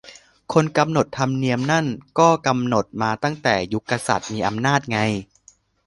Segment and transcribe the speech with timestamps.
[0.53, 1.85] คนกำหนดธรรมเนียมนั่น
[2.19, 4.99] ก็กำหนดมาตั้งแต่ยุคกษัตริย์มีอำนาจไง